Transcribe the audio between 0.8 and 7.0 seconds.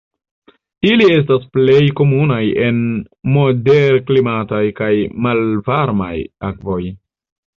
Ili estas plej komunaj en moderklimataj kaj malvarmaj akvoj.